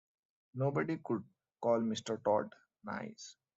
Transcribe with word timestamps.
Nobody 0.55 0.97
could 0.97 1.23
call 1.61 1.79
Mr 1.81 2.19
Tod 2.23 2.51
"nice." 2.83 3.35